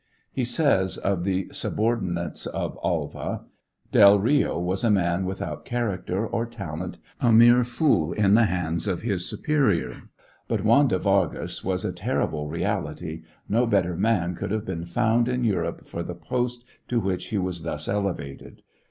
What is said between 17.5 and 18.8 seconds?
thus elevated.